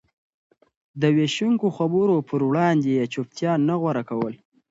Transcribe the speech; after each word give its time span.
د 1.01 1.03
وېشونکو 1.17 1.67
خبرو 1.77 2.15
پر 2.29 2.41
وړاندې 2.49 2.89
يې 2.97 3.05
چوپتيا 3.13 3.51
نه 3.67 3.75
غوره 3.81 4.03
کوله. 4.09 4.39